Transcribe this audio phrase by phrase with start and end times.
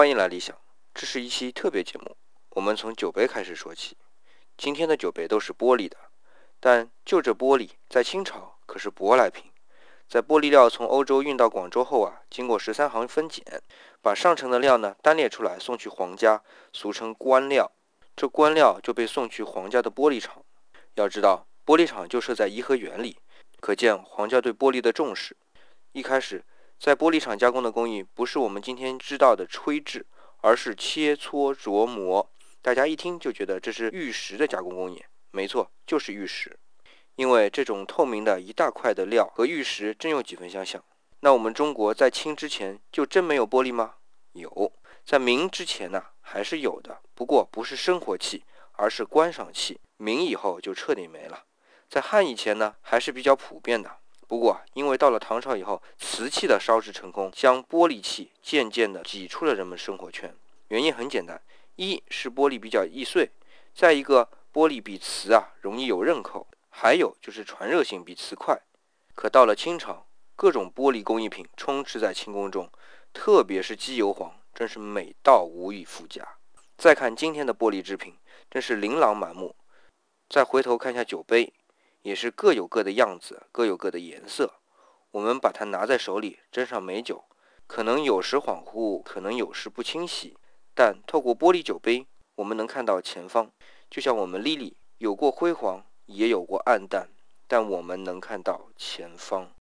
[0.00, 0.56] 欢迎来理想，
[0.94, 2.16] 这是一期特别节目。
[2.52, 3.98] 我们从酒杯开始说起。
[4.56, 5.98] 今天的酒杯都是玻璃的，
[6.58, 9.52] 但就这玻璃，在清朝可是舶来品。
[10.08, 13.44] 在玻璃料从欧洲运到广州后啊，经过十三行分拣，
[14.00, 16.42] 把上乘的料呢单列出来送去皇家，
[16.72, 17.70] 俗称官料。
[18.16, 20.42] 这官料就被送去皇家的玻璃厂。
[20.94, 23.18] 要知道，玻璃厂就设在颐和园里，
[23.60, 25.36] 可见皇家对玻璃的重视。
[25.92, 26.42] 一开始。
[26.80, 30.06] 在玻璃厂加工的工艺不是我们今天知道的吹制，
[30.40, 32.26] 而是切磋琢磨。
[32.62, 36.58] 大家一听就觉得这是玉石的加工工艺，没错，就是玉石。
[37.16, 40.82] 因为这种透明的一大块的料和玉石真有几分相像。
[41.20, 43.96] 那我们中国在清之前就真没有玻璃吗？
[44.32, 44.72] 有，
[45.04, 49.78] 在明之前呢还是有的，不过不是生活器，而是观赏器。
[49.98, 51.44] 明以后就彻底没了。
[51.90, 53.98] 在汉以前呢还是比较普遍的。
[54.30, 60.32] 不过，因为到了唐朝以后，瓷器的烧制成功，将玻璃器渐渐地挤出了人们生活圈。
[60.68, 61.42] 原因很简单，
[61.74, 63.32] 一是玻璃比较易碎，
[63.74, 68.56] 再一个玻璃比瓷啊容易有刃口，还有就是传热性比瓷快。
[69.16, 72.70] 可到了清朝，各种玻璃工艺品充斥在清宫中，
[73.12, 76.24] 特别是机油黄，真是美到无以复加。
[76.78, 78.14] 再看今天的玻璃制品，
[78.48, 79.56] 真是琳琅满目。
[80.28, 81.52] 再回头看一下酒杯。
[82.02, 84.54] 也是各有各的样子，各有各的颜色。
[85.10, 87.24] 我们把它拿在手里，斟上美酒，
[87.66, 90.36] 可能有时恍惚，可能有时不清晰。
[90.74, 93.50] 但透过玻璃酒杯，我们能看到前方。
[93.90, 97.08] 就像我们莉莉，有过辉煌，也有过暗淡，
[97.48, 99.48] 但我们能看到前方。